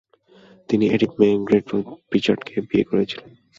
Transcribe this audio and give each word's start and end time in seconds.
তিনি 0.69 0.85
Edith 0.87 1.11
May 1.19 1.27
Gertrude 1.49 1.85
প্রিচার্ডকে 2.09 2.55
বিয়ে 2.69 2.85
করেছিলেন। 2.89 3.29